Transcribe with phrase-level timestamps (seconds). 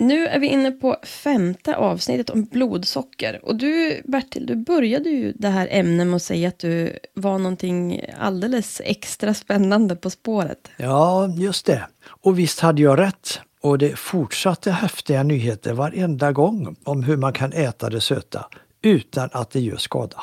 [0.00, 3.40] Nu är vi inne på femte avsnittet om blodsocker.
[3.42, 7.38] Och du, Bertil, du började ju det här ämnet med att säga att du var
[7.38, 10.68] någonting alldeles extra spännande på spåret.
[10.76, 11.86] Ja, just det.
[12.22, 13.40] Och visst hade jag rätt.
[13.60, 18.46] Och det fortsatte häftiga nyheter varenda gång om hur man kan äta det söta
[18.82, 20.22] utan att det gör skada.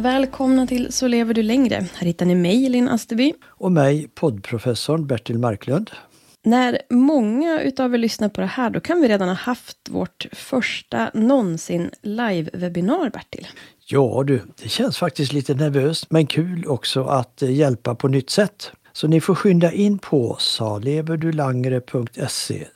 [0.00, 1.86] Välkomna till Så lever du längre.
[1.94, 3.32] Här hittar ni mig, Linn Asterby.
[3.46, 5.90] Och mig, poddprofessorn Bertil Marklund.
[6.44, 10.26] När många utav er lyssnar på det här, då kan vi redan ha haft vårt
[10.32, 13.48] första någonsin live-webinar, Bertil.
[13.86, 18.30] Ja du, det känns faktiskt lite nervöst men kul också att eh, hjälpa på nytt
[18.30, 18.72] sätt.
[18.92, 22.66] Så ni får skynda in på saleverdulangre.se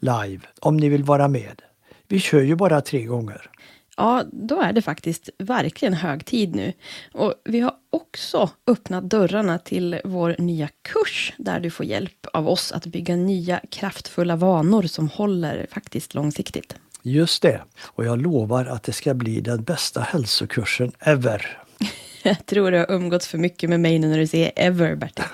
[0.00, 1.62] live om ni vill vara med.
[2.08, 3.50] Vi kör ju bara tre gånger.
[3.96, 6.72] Ja, då är det faktiskt verkligen hög tid nu.
[7.12, 12.48] Och vi har också öppnat dörrarna till vår nya kurs, där du får hjälp av
[12.48, 16.76] oss att bygga nya kraftfulla vanor som håller faktiskt långsiktigt.
[17.02, 17.62] Just det.
[17.82, 21.62] Och jag lovar att det ska bli den bästa hälsokursen ever.
[22.36, 25.24] Jag tror du har umgåtts för mycket med mig nu när du säger ever, Bertil.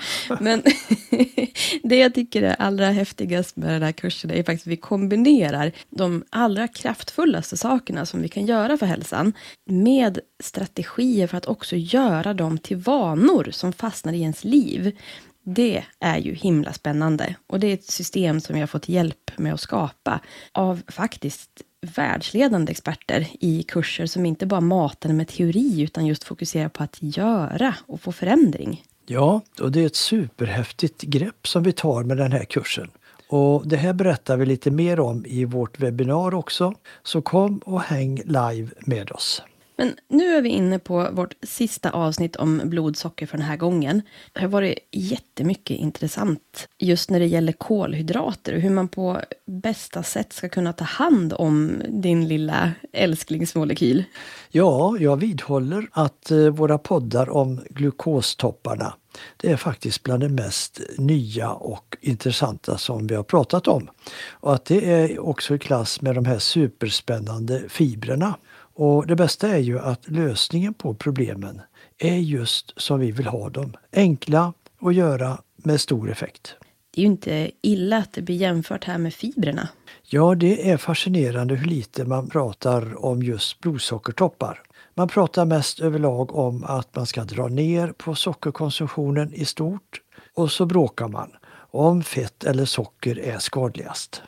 [0.41, 0.63] Men
[1.83, 5.73] det jag tycker är allra häftigast med den här kursen är faktiskt att vi kombinerar
[5.91, 9.33] de allra kraftfullaste sakerna som vi kan göra för hälsan
[9.67, 14.99] med strategier för att också göra dem till vanor som fastnar i ens liv.
[15.45, 19.31] Det är ju himla spännande och det är ett system som jag har fått hjälp
[19.37, 20.21] med att skapa
[20.53, 21.51] av faktiskt
[21.83, 26.97] världsledande experter i kurser som inte bara matar med teori utan just fokuserar på att
[27.01, 28.85] göra och få förändring.
[29.07, 32.91] Ja, och det är ett superhäftigt grepp som vi tar med den här kursen.
[33.29, 36.75] Och Det här berättar vi lite mer om i vårt webbinar också.
[37.03, 39.43] Så kom och häng live med oss.
[39.77, 44.03] Men nu är vi inne på vårt sista avsnitt om blodsocker för den här gången.
[44.33, 50.03] Det har varit jättemycket intressant just när det gäller kolhydrater och hur man på bästa
[50.03, 54.05] sätt ska kunna ta hand om din lilla älsklingsmolekyl.
[54.51, 58.95] Ja, jag vidhåller att eh, våra poddar om glukostopparna
[59.37, 63.91] det är faktiskt bland det mest nya och intressanta som vi har pratat om.
[64.31, 68.37] Och att det är också i klass med de här superspännande fibrerna
[68.75, 71.61] och det bästa är ju att lösningen på problemen
[71.99, 73.77] är just som vi vill ha dem.
[73.93, 76.57] Enkla att göra med stor effekt.
[76.95, 79.69] Det är ju inte illa att det blir jämfört här med fibrerna.
[80.03, 84.63] Ja, det är fascinerande hur lite man pratar om just blodsockertoppar.
[84.95, 90.01] Man pratar mest överlag om att man ska dra ner på sockerkonsumtionen i stort
[90.35, 91.31] och så bråkar man
[91.71, 94.23] om fett eller socker är skadligast.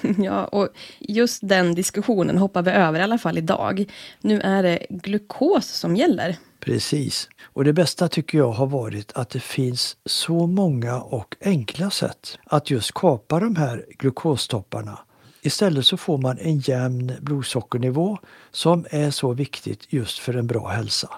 [0.18, 0.68] Ja, och
[1.00, 3.84] just den diskussionen hoppar vi över i alla fall idag.
[4.20, 6.36] Nu är det glukos som gäller.
[6.60, 7.28] Precis.
[7.42, 12.38] Och det bästa tycker jag har varit att det finns så många och enkla sätt
[12.44, 14.98] att just kapa de här glukostopparna.
[15.44, 18.18] Istället så får man en jämn blodsockernivå
[18.50, 21.08] som är så viktigt just för en bra hälsa.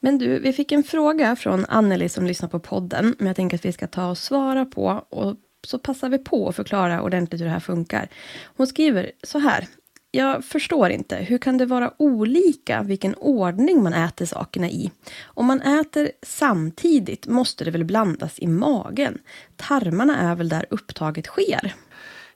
[0.00, 3.56] Men du, vi fick en fråga från Anneli som lyssnar på podden, men jag tänker
[3.56, 5.04] att vi ska ta och svara på.
[5.10, 5.36] Och
[5.66, 8.08] så passar vi på att förklara ordentligt hur det här funkar.
[8.56, 9.66] Hon skriver så här.
[10.14, 14.90] Jag förstår inte, hur kan det vara olika vilken ordning man äter sakerna i?
[15.24, 19.18] Om man äter samtidigt måste det väl blandas i magen?
[19.56, 21.74] Tarmarna är väl där upptaget sker?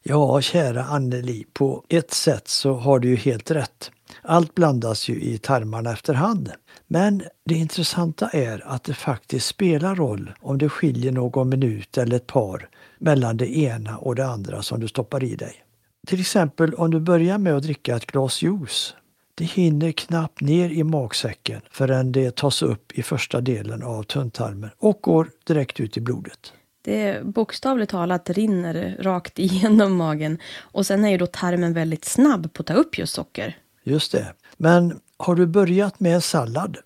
[0.02, 3.90] Ja, kära Anneli, på ett sätt så har du ju helt rätt.
[4.22, 6.52] Allt blandas ju i tarmarna efterhand.
[6.86, 12.16] Men det intressanta är att det faktiskt spelar roll om det skiljer någon minut eller
[12.16, 15.62] ett par mellan det ena och det andra som du stoppar i dig.
[16.06, 18.94] Till exempel om du börjar med att dricka ett glas juice.
[19.34, 24.70] Det hinner knappt ner i magsäcken förrän det tas upp i första delen av tunntarmen
[24.78, 26.52] och går direkt ut i blodet.
[26.82, 32.52] Det bokstavligt talat rinner rakt igenom magen och sen är ju då tarmen väldigt snabb
[32.52, 33.56] på att ta upp just socker.
[33.84, 34.34] Just det.
[34.56, 36.76] Men har du börjat med en sallad,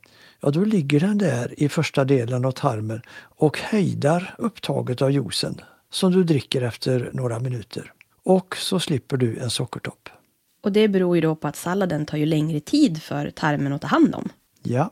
[0.40, 5.60] ja då ligger den där i första delen av tarmen och hejdar upptaget av juicen
[5.90, 7.92] som du dricker efter några minuter.
[8.24, 10.08] Och så slipper du en sockertopp.
[10.62, 13.80] Och det beror ju då på att salladen tar ju längre tid för tarmen att
[13.80, 14.28] ta hand om.
[14.62, 14.90] Ja,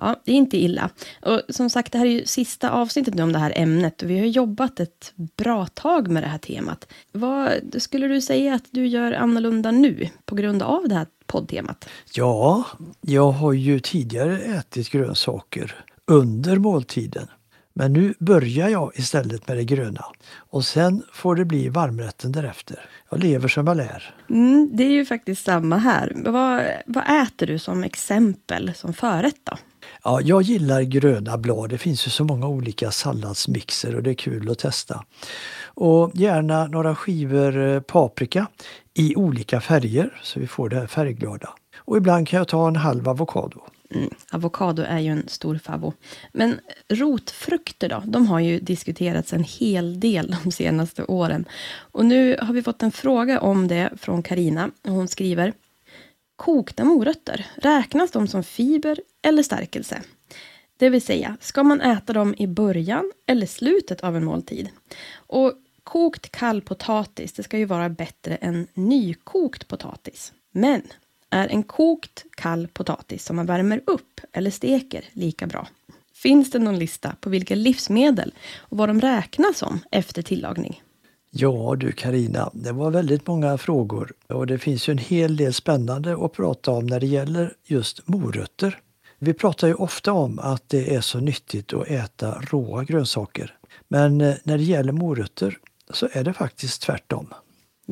[0.00, 0.90] Ja, det är inte illa.
[1.22, 4.10] Och som sagt, det här är ju sista avsnittet nu om det här ämnet och
[4.10, 6.92] vi har jobbat ett bra tag med det här temat.
[7.12, 11.88] Vad skulle du säga att du gör annorlunda nu på grund av det här poddtemat?
[12.12, 12.64] ja,
[13.00, 17.26] jag har ju tidigare ätit grönsaker under måltiden.
[17.72, 20.04] Men nu börjar jag istället med det gröna
[20.36, 22.90] och sen får det bli varmrätten därefter.
[23.10, 24.14] Jag lever som jag lär.
[24.30, 26.12] Mm, det är ju faktiskt samma här.
[26.16, 29.56] Vad, vad äter du som exempel, som förrätt då?
[30.04, 31.70] Ja, jag gillar gröna blad.
[31.70, 35.04] Det finns ju så många olika salladsmixer och det är kul att testa.
[35.64, 38.46] Och gärna några skivor eh, paprika
[38.94, 41.50] i olika färger så vi får det här färgglada.
[41.76, 43.60] Och ibland kan jag ta en halv avokado.
[43.94, 45.92] Mm, avokado är ju en stor favvo.
[46.32, 48.02] Men rotfrukter då?
[48.06, 51.44] De har ju diskuterats en hel del de senaste åren.
[51.78, 54.70] Och nu har vi fått en fråga om det från Karina.
[54.82, 55.52] Hon skriver
[56.36, 60.02] Kokta morötter, räknas de som fiber eller stärkelse?
[60.76, 64.68] Det vill säga, ska man äta dem i början eller slutet av en måltid?
[65.14, 65.52] Och
[65.84, 70.32] kokt kall potatis, det ska ju vara bättre än nykokt potatis.
[70.52, 70.82] Men
[71.30, 75.68] är en kokt kall potatis som man värmer upp eller steker lika bra?
[76.14, 80.82] Finns det någon lista på vilka livsmedel och vad de räknas som efter tillagning?
[81.30, 85.54] Ja du Karina, det var väldigt många frågor och det finns ju en hel del
[85.54, 88.78] spännande att prata om när det gäller just morötter.
[89.18, 93.56] Vi pratar ju ofta om att det är så nyttigt att äta råa grönsaker.
[93.88, 95.58] Men eh, när det gäller morötter
[95.90, 97.34] så är det faktiskt tvärtom.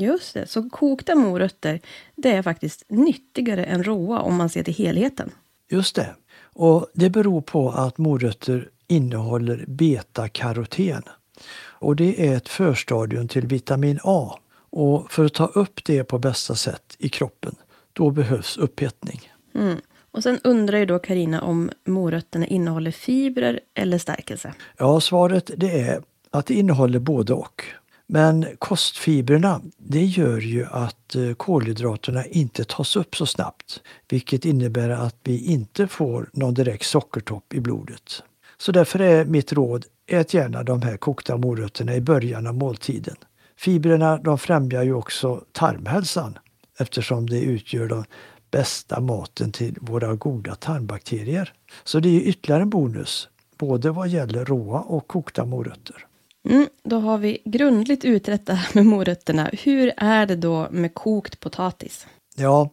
[0.01, 1.81] Just det, så kokta morötter,
[2.17, 5.31] det är faktiskt nyttigare än råa om man ser till helheten.
[5.71, 6.15] Just det.
[6.41, 11.03] Och det beror på att morötter innehåller betakaroten.
[11.61, 14.39] Och det är ett förstadium till vitamin A.
[14.71, 17.55] Och för att ta upp det på bästa sätt i kroppen,
[17.93, 19.33] då behövs upphettning.
[19.55, 19.79] Mm.
[20.11, 24.55] Och sen undrar ju då Karina om morötterna innehåller fibrer eller stärkelse.
[24.77, 27.63] Ja, svaret det är att det innehåller både och.
[28.11, 34.89] Men kostfibrerna, det gör ju att eh, kolhydraterna inte tas upp så snabbt, vilket innebär
[34.89, 38.23] att vi inte får någon direkt sockertopp i blodet.
[38.59, 43.17] Så därför är mitt råd, ät gärna de här kokta morötterna i början av måltiden.
[43.57, 46.39] Fibrerna de främjar ju också tarmhälsan
[46.79, 48.05] eftersom det utgör den
[48.51, 51.53] bästa maten till våra goda tarmbakterier.
[51.85, 56.07] Så det är ytterligare en bonus, både vad gäller råa och kokta morötter.
[56.49, 59.51] Mm, då har vi grundligt utrett det här med morötterna.
[59.53, 62.07] Hur är det då med kokt potatis?
[62.37, 62.71] Ja,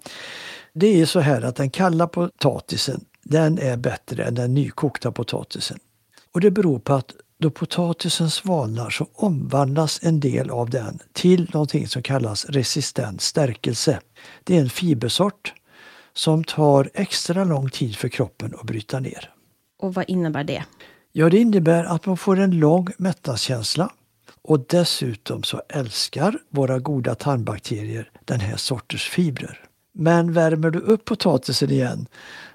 [0.74, 5.79] det är så här att den kalla potatisen den är bättre än den nykokta potatisen.
[6.31, 11.50] Och det beror på att då potatisen svalnar så omvandlas en del av den till
[11.53, 14.00] någonting som kallas resistent stärkelse.
[14.43, 15.53] Det är en fibersort
[16.13, 19.34] som tar extra lång tid för kroppen att bryta ner.
[19.81, 20.63] Och vad innebär det?
[21.17, 23.91] Ja, det innebär att man får en lång mättnadskänsla
[24.41, 29.60] och dessutom så älskar våra goda tarmbakterier den här sorters fibrer.
[29.93, 32.07] Men värmer du upp potatisen igen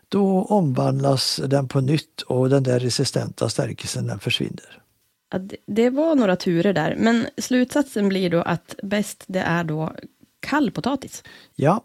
[0.09, 4.83] då omvandlas den på nytt och den där resistenta stärkelsen den försvinner.
[5.33, 9.65] Ja, det- det var några turer där, men slutsatsen blir då att bäst det är
[9.65, 9.93] då
[10.41, 11.23] kall potatis.
[11.55, 11.83] Ja,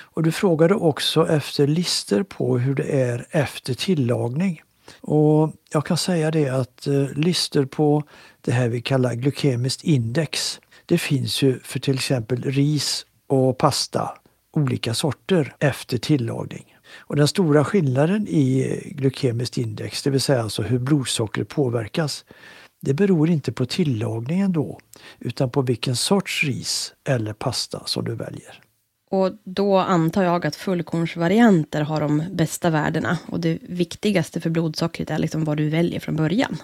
[0.00, 4.62] och du frågade också efter lister på hur det är efter tillagning.
[5.02, 8.02] Och jag kan säga det att eh, lister på
[8.40, 14.18] det här vi kallar glykemiskt index, det finns ju för till exempel ris och pasta,
[14.52, 16.76] olika sorter efter tillagning.
[16.98, 22.24] Och den stora skillnaden i eh, glykemiskt index, det vill säga alltså hur blodsockret påverkas,
[22.80, 24.78] det beror inte på tillagningen då
[25.18, 28.61] utan på vilken sorts ris eller pasta som du väljer.
[29.12, 35.10] Och då antar jag att fullkornsvarianter har de bästa värdena och det viktigaste för blodsockret
[35.10, 36.56] är liksom vad du väljer från början.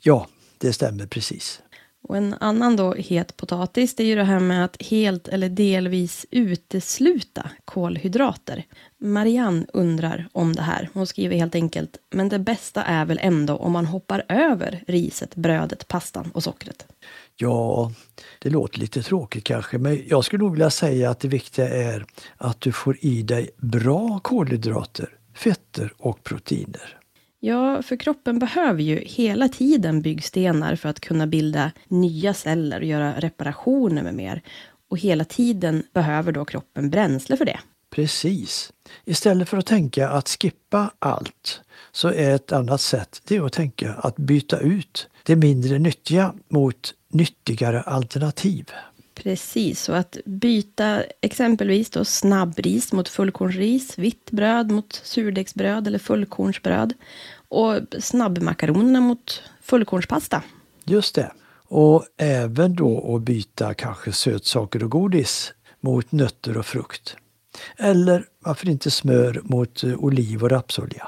[0.00, 0.26] Ja,
[0.58, 1.62] det stämmer precis.
[2.02, 5.48] Och en annan då het potatis, det är ju det här med att helt eller
[5.48, 8.64] delvis utesluta kolhydrater.
[8.98, 10.88] Marianne undrar om det här.
[10.92, 15.34] Hon skriver helt enkelt, men det bästa är väl ändå om man hoppar över riset,
[15.34, 16.86] brödet, pastan och sockret.
[17.36, 17.92] Ja,
[18.38, 22.04] det låter lite tråkigt kanske, men jag skulle nog vilja säga att det viktiga är
[22.36, 26.98] att du får i dig bra kolhydrater, fetter och proteiner.
[27.40, 32.86] Ja, för kroppen behöver ju hela tiden byggstenar för att kunna bilda nya celler och
[32.86, 34.42] göra reparationer med mer.
[34.90, 37.60] Och hela tiden behöver då kroppen bränsle för det.
[37.90, 38.72] Precis.
[39.04, 41.60] Istället för att tänka att skippa allt
[41.92, 46.94] så är ett annat sätt det att tänka att byta ut det mindre nyttiga mot
[47.14, 48.70] nyttigare alternativ.
[49.14, 56.92] Precis, och att byta exempelvis då snabbris mot fullkornsris, vitt bröd mot surdegsbröd eller fullkornsbröd
[57.48, 60.42] och snabbmakaronerna mot fullkornspasta.
[60.84, 61.32] Just det.
[61.68, 67.16] Och även då att byta kanske sötsaker och godis mot nötter och frukt.
[67.76, 71.06] Eller varför inte smör mot oliv och rapsolja.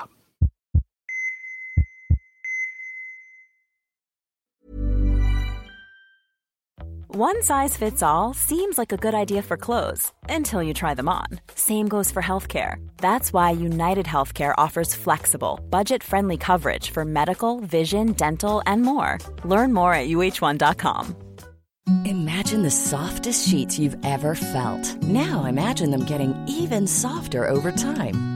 [7.19, 11.09] One size fits all seems like a good idea for clothes until you try them
[11.09, 11.29] on.
[11.55, 12.87] Same goes for healthcare.
[12.99, 19.17] That's why United Healthcare offers flexible, budget friendly coverage for medical, vision, dental, and more.
[19.45, 21.17] Learn more at uh1.com.
[22.05, 25.03] Imagine the softest sheets you've ever felt.
[25.05, 28.36] Now imagine them getting even softer over time.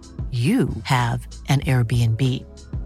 [0.31, 2.21] you have an Airbnb.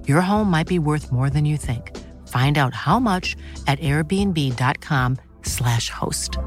[0.07, 1.91] Your home might be worth more than you think.
[2.27, 3.35] Find out how much
[3.67, 6.37] at airbnb.com slash host.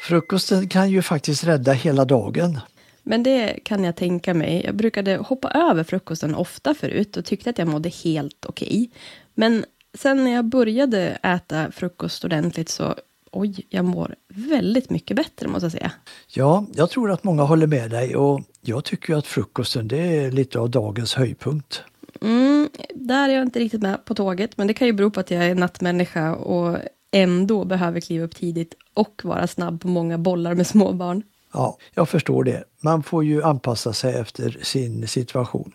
[0.00, 2.60] Frukosten kan ju faktiskt rädda hela dagen.
[3.02, 4.62] Men det kan jag tänka mig.
[4.64, 8.66] Jag brukade hoppa över frukosten ofta förut och tyckte att jag mådde helt okej.
[8.66, 8.88] Okay.
[9.34, 9.64] Men
[9.94, 12.94] sen när jag började äta frukost ordentligt så
[13.30, 15.92] oj, jag mår väldigt mycket bättre måste jag säga.
[16.28, 20.30] Ja, jag tror att många håller med dig och jag tycker att frukosten det är
[20.30, 21.82] lite av dagens höjdpunkt.
[22.22, 25.20] Mm, där är jag inte riktigt med på tåget, men det kan ju bero på
[25.20, 26.78] att jag är nattmänniska och
[27.12, 31.22] ändå behöver kliva upp tidigt och vara snabb på många bollar med småbarn.
[31.52, 32.64] Ja, jag förstår det.
[32.80, 35.72] Man får ju anpassa sig efter sin situation.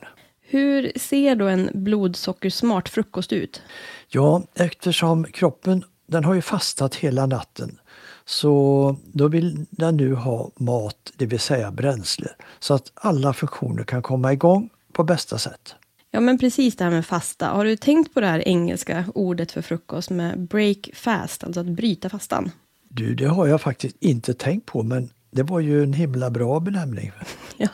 [0.47, 3.61] Hur ser då en blodsockersmart frukost ut?
[4.07, 7.79] Ja, eftersom kroppen den har ju fastat hela natten.
[8.25, 13.83] Så då vill den nu ha mat, det vill säga bränsle, så att alla funktioner
[13.83, 15.75] kan komma igång på bästa sätt.
[16.11, 17.47] Ja, men precis det här med fasta.
[17.47, 21.65] Har du tänkt på det här engelska ordet för frukost med break fast, alltså att
[21.65, 22.51] bryta fastan?
[22.89, 26.59] Du, det har jag faktiskt inte tänkt på, men det var ju en himla bra
[26.59, 27.11] benämning.
[27.57, 27.69] Ja,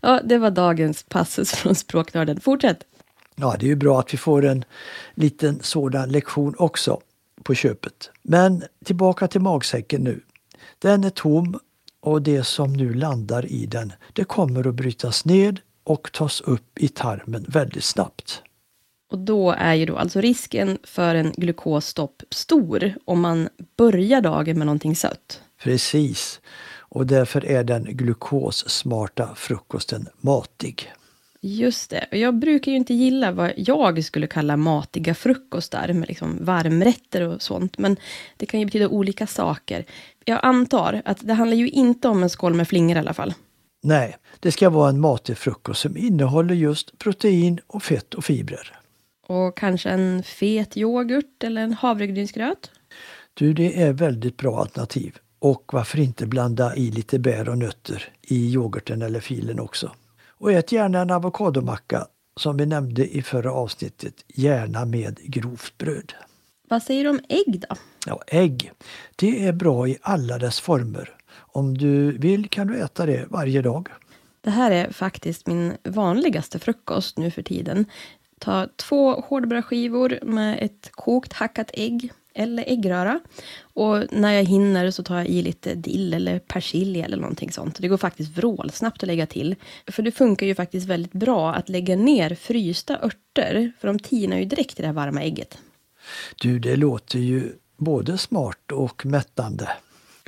[0.00, 2.40] ja det var dagens passus från Språknörden.
[2.40, 2.84] Fortsätt!
[3.36, 4.64] Ja, det är ju bra att vi får en
[5.14, 7.00] liten sådan lektion också
[7.48, 8.10] på köpet.
[8.22, 10.20] Men tillbaka till magsäcken nu.
[10.78, 11.58] Den är tom
[12.00, 16.78] och det som nu landar i den, det kommer att brytas ned och tas upp
[16.78, 18.42] i tarmen väldigt snabbt.
[19.12, 24.58] Och då är ju då alltså risken för en glukosstopp stor om man börjar dagen
[24.58, 25.42] med någonting sött.
[25.62, 26.40] Precis.
[26.78, 30.92] Och därför är den glukossmarta frukosten matig.
[31.40, 32.06] Just det.
[32.10, 37.42] Jag brukar ju inte gilla vad jag skulle kalla matiga frukostar med liksom varmrätter och
[37.42, 37.78] sånt.
[37.78, 37.96] Men
[38.36, 39.84] det kan ju betyda olika saker.
[40.24, 43.34] Jag antar att det handlar ju inte om en skål med flingor i alla fall.
[43.82, 48.78] Nej, det ska vara en matig frukost som innehåller just protein och fett och fibrer.
[49.26, 52.70] Och kanske en fet yoghurt eller en havregrynsgröt?
[53.34, 55.16] Du, det är väldigt bra alternativ.
[55.38, 59.92] Och varför inte blanda i lite bär och nötter i yoghurten eller filen också.
[60.38, 66.12] Och ät gärna en avokadomacka som vi nämnde i förra avsnittet, gärna med grovt bröd.
[66.68, 67.76] Vad säger du om ägg då?
[68.06, 68.72] Ja, ägg.
[69.16, 71.14] Det är bra i alla dess former.
[71.36, 73.88] Om du vill kan du äta det varje dag.
[74.40, 77.86] Det här är faktiskt min vanligaste frukost nu för tiden.
[78.38, 83.20] Ta två hårdbrödskivor med ett kokt hackat ägg eller äggröra.
[83.60, 87.78] Och när jag hinner så tar jag i lite dill eller persilja eller någonting sånt.
[87.78, 89.56] Det går faktiskt vrålsnabbt att lägga till.
[89.86, 94.38] För det funkar ju faktiskt väldigt bra att lägga ner frysta örter, för de tinar
[94.38, 95.58] ju direkt i det här varma ägget.
[96.36, 99.68] Du, det låter ju både smart och mättande.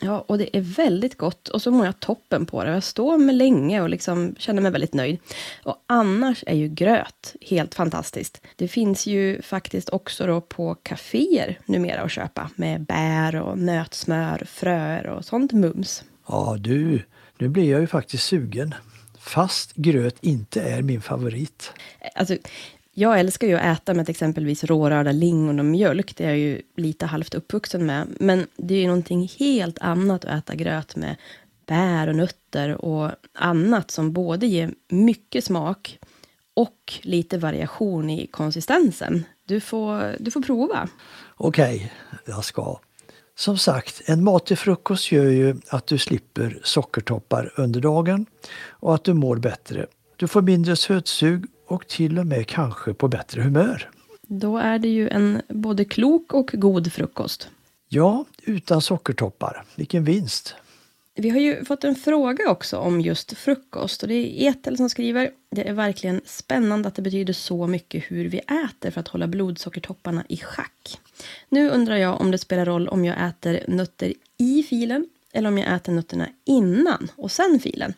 [0.02, 2.70] Ja, och det är väldigt gott och så mår jag toppen på det.
[2.70, 5.18] Jag står med länge och liksom känner mig väldigt nöjd.
[5.62, 8.40] Och annars är ju gröt helt fantastiskt.
[8.56, 14.44] Det finns ju faktiskt också då på kaféer numera att köpa med bär och nötsmör,
[14.46, 16.04] fröer och sånt mums.
[16.28, 17.02] Ja du,
[17.38, 18.74] nu blir jag ju faktiskt sugen.
[19.18, 21.72] Fast gröt inte är min favorit.
[22.14, 22.36] Alltså,
[23.00, 26.16] jag älskar ju att äta med exempelvis rårörda lingon och mjölk.
[26.16, 28.06] Det är jag ju lite halvt uppvuxen med.
[28.20, 31.16] Men det är ju någonting helt annat att äta gröt med
[31.66, 35.98] bär och nötter och annat som både ger mycket smak
[36.54, 39.24] och lite variation i konsistensen.
[39.44, 40.88] Du får, du får prova.
[41.36, 42.78] Okej, okay, jag ska.
[43.34, 48.26] Som sagt, en matig frukost gör ju att du slipper sockertoppar under dagen
[48.68, 49.86] och att du mår bättre.
[50.16, 53.90] Du får mindre sötsug och till och med kanske på bättre humör.
[54.22, 57.48] Då är det ju en både klok och god frukost.
[57.88, 59.64] Ja, utan sockertoppar.
[59.74, 60.54] Vilken vinst!
[61.14, 64.90] Vi har ju fått en fråga också om just frukost och det är Etel som
[64.90, 65.30] skriver.
[65.50, 69.26] Det är verkligen spännande att det betyder så mycket hur vi äter för att hålla
[69.26, 71.00] blodsockertopparna i schack.
[71.48, 75.58] Nu undrar jag om det spelar roll om jag äter nötter i filen eller om
[75.58, 77.94] jag äter nötterna innan och sen filen.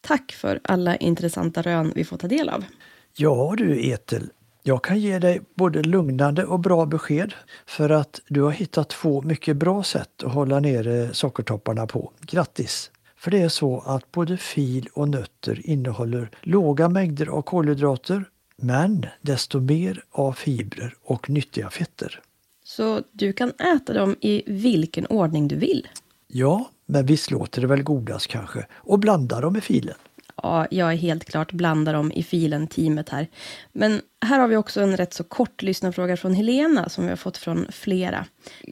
[0.00, 2.64] Tack för alla intressanta rön vi får ta del av.
[3.16, 4.30] Ja du Etel,
[4.62, 7.34] jag kan ge dig både lugnande och bra besked
[7.66, 12.12] för att du har hittat två mycket bra sätt att hålla nere sockertopparna på.
[12.20, 12.90] Grattis!
[13.16, 18.24] För det är så att både fil och nötter innehåller låga mängder av kolhydrater
[18.56, 22.20] men desto mer av fibrer och nyttiga fetter.
[22.64, 25.88] Så du kan äta dem i vilken ordning du vill?
[26.26, 28.66] Ja, men visst låter det väl godast kanske?
[28.72, 29.94] Och blanda dem i filen.
[30.42, 33.26] Ja, jag är helt klart blandar dem i filen-teamet här.
[33.72, 37.16] Men här har vi också en rätt så kort lyssnarfråga från Helena som vi har
[37.16, 38.26] fått från flera.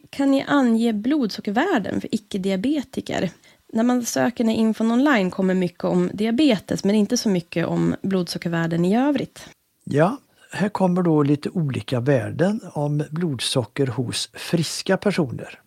[0.09, 3.31] Kan ni ange blodsockervärden för icke-diabetiker?
[3.73, 7.95] När man söker när infon online kommer mycket om diabetes men inte så mycket om
[8.01, 9.49] blodsockervärden i övrigt.
[9.83, 10.17] Ja,
[10.51, 15.59] här kommer då lite olika värden om blodsocker hos friska personer.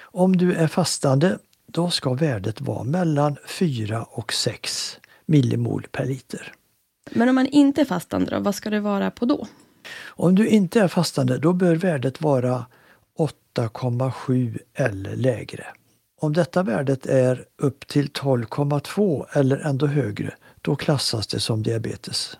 [0.00, 4.99] Om du är fastande, då ska värdet vara mellan 4 och 6
[5.30, 6.52] millimol per liter.
[7.10, 9.46] Men om man inte är fastande, då, vad ska det vara på då?
[10.06, 12.66] Om du inte är fastande, då bör värdet vara
[13.56, 15.66] 8,7 eller lägre.
[16.20, 22.36] Om detta värdet är upp till 12,2 eller ändå högre, då klassas det som diabetes.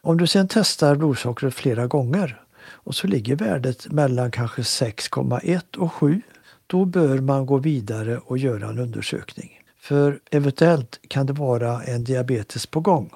[0.00, 5.92] Om du sedan testar blodsockret flera gånger och så ligger värdet mellan kanske 6,1 och
[5.92, 6.22] 7,
[6.66, 9.59] då bör man gå vidare och göra en undersökning.
[9.80, 13.10] För eventuellt kan det vara en diabetes på gång.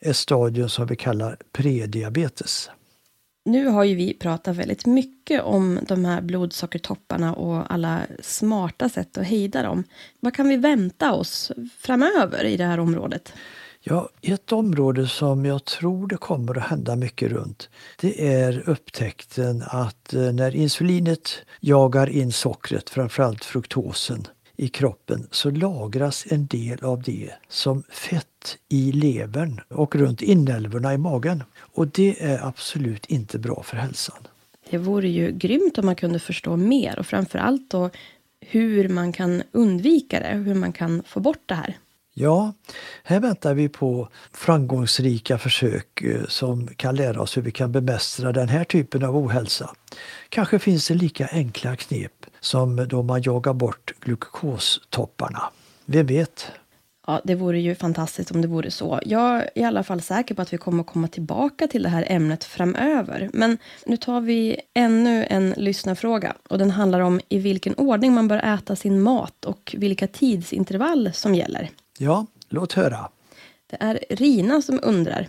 [0.00, 2.70] Ett stadium som vi kallar prediabetes.
[3.44, 9.18] Nu har ju vi pratat väldigt mycket om de här blodsockertopparna och alla smarta sätt
[9.18, 9.84] att hejda dem.
[10.20, 13.32] Vad kan vi vänta oss framöver i det här området?
[13.80, 17.68] Ja, ett område som jag tror det kommer att hända mycket runt
[18.02, 24.26] det är upptäckten att eh, när insulinet jagar in sockret, framförallt fruktosen,
[24.62, 30.94] i kroppen så lagras en del av det som fett i levern och runt inälvorna
[30.94, 31.42] i magen.
[31.58, 34.16] Och det är absolut inte bra för hälsan.
[34.70, 37.90] Det vore ju grymt om man kunde förstå mer och framförallt då
[38.40, 41.76] hur man kan undvika det, hur man kan få bort det här.
[42.14, 42.52] Ja,
[43.04, 48.32] här väntar vi på framgångsrika försök eh, som kan lära oss hur vi kan bemästra
[48.32, 49.70] den här typen av ohälsa.
[50.28, 55.42] Kanske finns det lika enkla knep som då man jagar bort glukostopparna.
[55.84, 56.52] Vem vet?
[57.06, 59.00] Ja, det vore ju fantastiskt om det vore så.
[59.06, 62.04] Jag är i alla fall säker på att vi kommer komma tillbaka till det här
[62.08, 63.30] ämnet framöver.
[63.32, 68.28] Men nu tar vi ännu en lyssnarfråga och den handlar om i vilken ordning man
[68.28, 71.70] bör äta sin mat och vilka tidsintervall som gäller.
[71.98, 73.08] Ja, låt höra.
[73.66, 75.28] Det är Rina som undrar.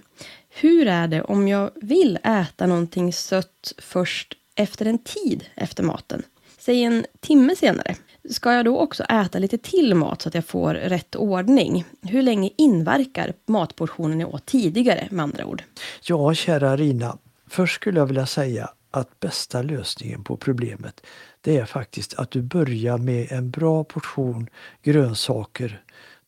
[0.49, 6.23] Hur är det om jag vill äta någonting sött först efter en tid efter maten?
[6.57, 7.95] Säg en timme senare.
[8.29, 11.85] Ska jag då också äta lite till mat så att jag får rätt ordning?
[12.01, 15.63] Hur länge inverkar matportionen jag åt tidigare med andra ord?
[16.03, 17.17] Ja, kära Rina.
[17.47, 21.01] Först skulle jag vilja säga att bästa lösningen på problemet
[21.43, 24.49] det är faktiskt att du börjar med en bra portion
[24.83, 25.81] grönsaker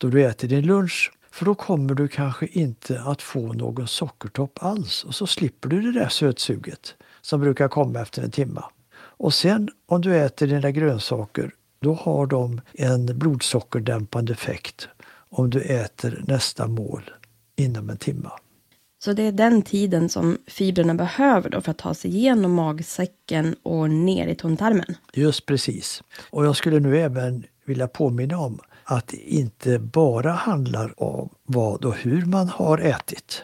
[0.06, 1.12] då du äter din lunch.
[1.32, 5.82] För då kommer du kanske inte att få någon sockertopp alls och så slipper du
[5.82, 8.62] det där sötsuget som brukar komma efter en timme.
[8.96, 14.88] Och sen om du äter dina grönsaker då har de en blodsockerdämpande effekt
[15.30, 17.12] om du äter nästa mål
[17.56, 18.30] inom en timme.
[19.00, 23.56] Så det är den tiden som fibrerna behöver då för att ta sig igenom magsäcken
[23.63, 24.96] och ner i tunntarmen?
[25.13, 26.04] Just precis.
[26.30, 31.86] Och jag skulle nu även vilja påminna om att det inte bara handlar om vad
[31.86, 33.43] och hur man har ätit.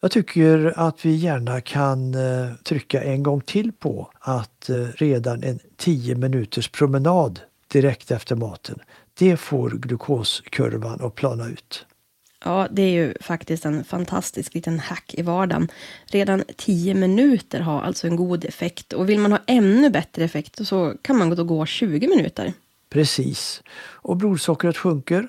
[0.00, 5.42] Jag tycker att vi gärna kan eh, trycka en gång till på att eh, redan
[5.42, 8.78] en 10 minuters promenad direkt efter maten,
[9.18, 11.86] det får glukoskurvan att plana ut.
[12.44, 15.68] Ja, det är ju faktiskt en fantastisk liten hack i vardagen.
[16.06, 20.66] Redan 10 minuter har alltså en god effekt och vill man ha ännu bättre effekt
[20.66, 22.52] så kan man då gå 20 minuter.
[22.92, 23.62] Precis.
[23.78, 25.28] Och blodsockret sjunker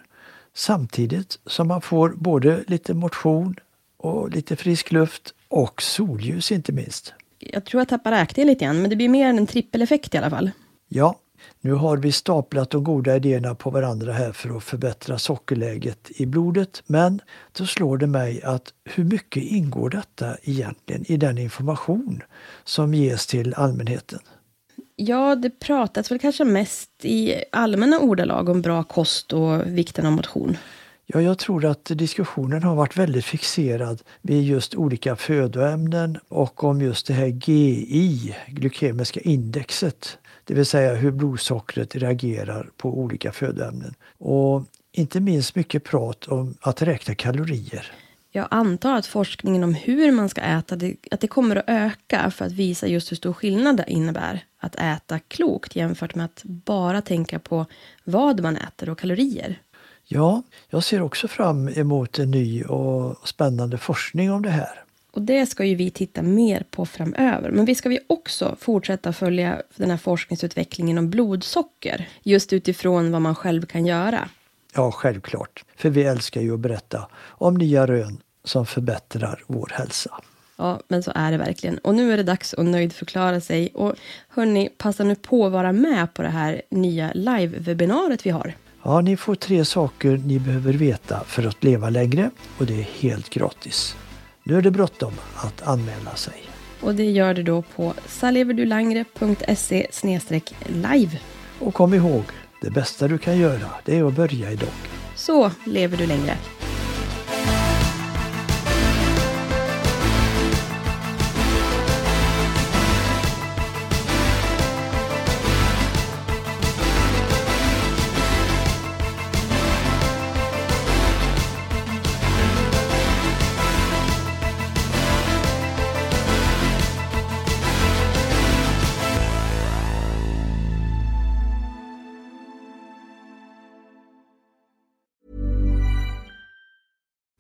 [0.54, 3.56] samtidigt som man får både lite motion
[3.98, 7.14] och lite frisk luft och solljus inte minst.
[7.40, 10.18] Jag tror jag tappar räkningen lite grann, men det blir mer än en trippeleffekt i
[10.18, 10.52] alla fall.
[10.88, 11.20] Ja,
[11.62, 16.26] nu har vi staplat de goda idéerna på varandra här för att förbättra sockerläget i
[16.26, 16.84] blodet.
[16.86, 17.22] Men
[17.58, 22.24] då slår det mig att hur mycket ingår detta egentligen i den information
[22.64, 24.20] som ges till allmänheten?
[25.06, 30.12] Ja, det pratas väl kanske mest i allmänna ordalag om bra kost och vikten av
[30.12, 30.58] motion.
[31.06, 36.82] Ja, jag tror att diskussionen har varit väldigt fixerad vid just olika födoämnen och om
[36.82, 40.18] just det här GI, glykemiska indexet.
[40.44, 43.96] Det vill säga hur blodsockret reagerar på olika födoämnen.
[44.18, 47.92] Och inte minst mycket prat om att räkna kalorier.
[48.32, 50.78] Jag antar att forskningen om hur man ska äta,
[51.12, 54.76] att det kommer att öka för att visa just hur stor skillnad det innebär att
[54.76, 57.66] äta klokt jämfört med att bara tänka på
[58.04, 59.60] vad man äter och kalorier.
[60.06, 64.84] Ja, jag ser också fram emot en ny och spännande forskning om det här.
[65.12, 67.52] Och det ska ju vi titta mer på framöver.
[67.52, 72.10] Men vi ska vi också fortsätta följa den här forskningsutvecklingen om blodsocker.
[72.24, 74.30] Just utifrån vad man själv kan göra.
[74.76, 75.64] Ja, självklart.
[75.76, 80.22] För vi älskar ju att berätta om nya rön som förbättrar vår hälsa.
[80.58, 81.78] Ja, men så är det verkligen.
[81.78, 83.72] Och nu är det dags att nöjdförklara sig.
[83.74, 83.96] Och
[84.30, 88.54] hörni, passa nu på att vara med på det här nya live-webbinariet vi har.
[88.84, 92.88] Ja, ni får tre saker ni behöver veta för att leva längre och det är
[93.00, 93.96] helt gratis.
[94.44, 96.44] Nu är det bråttom att anmäla sig.
[96.82, 99.88] Och det gör du då på saleverdulangre.se
[100.68, 101.20] live.
[101.60, 102.24] Och kom ihåg,
[102.62, 104.70] det bästa du kan göra det är att börja idag.
[105.16, 106.38] Så lever du längre.